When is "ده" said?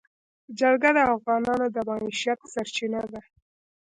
3.11-3.21